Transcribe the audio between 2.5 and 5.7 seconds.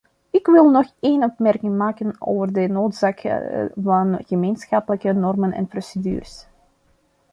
de noodzaak van gemeenschappelijke normen en